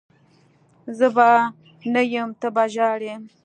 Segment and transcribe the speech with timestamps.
[0.97, 1.29] زه به
[1.93, 3.13] نه یم ته به ژاړي